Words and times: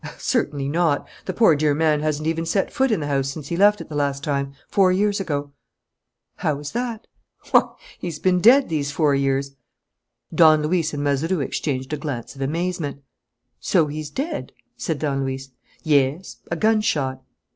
"Certainly 0.17 0.67
not! 0.67 1.07
The 1.25 1.33
poor, 1.33 1.55
dear 1.55 1.75
man 1.75 1.99
hasn't 1.99 2.25
even 2.27 2.43
set 2.43 2.73
foot 2.73 2.89
in 2.89 3.01
the 3.01 3.05
house 3.05 3.29
since 3.29 3.49
he 3.49 3.55
left 3.55 3.81
it 3.81 3.87
the 3.87 3.93
last 3.93 4.23
time, 4.23 4.55
four 4.67 4.91
years 4.91 5.19
ago!" 5.19 5.51
"How 6.37 6.57
is 6.57 6.71
that?" 6.71 7.05
"Why, 7.51 7.71
he's 7.99 8.17
been 8.17 8.39
dead 8.41 8.67
these 8.67 8.89
four 8.91 9.13
years!" 9.13 9.55
Don 10.33 10.63
Luis 10.63 10.91
and 10.95 11.03
Mazeroux 11.03 11.41
exchanged 11.41 11.93
a 11.93 11.97
glance 11.97 12.35
of 12.35 12.41
amazement. 12.41 13.03
"So 13.59 13.85
he's 13.85 14.09
dead?" 14.09 14.53
said 14.75 14.97
Don 14.97 15.21
Luis. 15.23 15.49
"Yes, 15.83 16.37
a 16.49 16.55
gunshot." 16.55 17.21